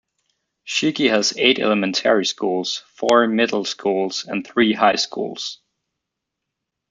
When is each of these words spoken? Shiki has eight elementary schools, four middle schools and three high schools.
Shiki 0.67 1.11
has 1.11 1.35
eight 1.37 1.59
elementary 1.59 2.25
schools, 2.25 2.81
four 2.95 3.27
middle 3.27 3.65
schools 3.65 4.25
and 4.27 4.43
three 4.47 4.73
high 4.73 4.95
schools. 4.95 5.59